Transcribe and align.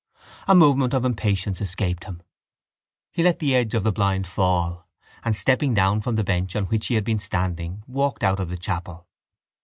A 0.47 0.55
movement 0.55 0.95
of 0.95 1.05
impatience 1.05 1.61
escaped 1.61 2.05
him. 2.05 2.23
He 3.11 3.21
let 3.21 3.37
the 3.37 3.53
edge 3.55 3.75
of 3.75 3.83
the 3.83 3.91
blind 3.91 4.25
fall 4.25 4.87
and, 5.23 5.37
stepping 5.37 5.75
down 5.75 6.01
from 6.01 6.15
the 6.15 6.23
bench 6.23 6.55
on 6.55 6.65
which 6.65 6.87
he 6.87 6.95
had 6.95 7.03
been 7.03 7.19
standing, 7.19 7.83
walked 7.85 8.23
out 8.23 8.39
of 8.39 8.49
the 8.49 8.57
chapel. 8.57 9.05